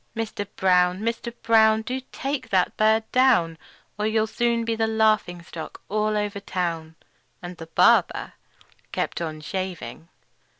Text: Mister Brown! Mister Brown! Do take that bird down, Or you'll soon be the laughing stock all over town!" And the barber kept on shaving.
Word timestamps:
Mister 0.15 0.45
Brown! 0.45 1.03
Mister 1.03 1.29
Brown! 1.29 1.83
Do 1.83 2.01
take 2.11 2.49
that 2.49 2.75
bird 2.75 3.03
down, 3.11 3.59
Or 3.99 4.07
you'll 4.07 4.25
soon 4.25 4.65
be 4.65 4.75
the 4.75 4.87
laughing 4.87 5.43
stock 5.43 5.83
all 5.89 6.17
over 6.17 6.39
town!" 6.39 6.95
And 7.43 7.57
the 7.57 7.67
barber 7.67 8.33
kept 8.91 9.21
on 9.21 9.41
shaving. 9.41 10.07